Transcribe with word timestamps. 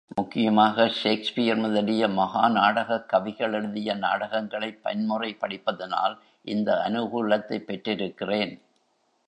முக்கியமாக 0.07 0.87
ஷேக்ஸ்பியர் 0.89 1.57
முதலிய 1.57 2.07
மஹா 2.07 2.51
நாடகக் 2.51 3.09
கவிகள் 3.09 3.53
எழுதிய 3.53 3.95
நாடகங்களைப் 3.95 4.83
பன்முறை 4.83 5.33
படிப்பதனால் 5.33 6.17
இந்த 6.41 6.83
அனுகூலத்தைப் 6.89 7.67
பெற்றிருக்கிறேன். 7.67 8.61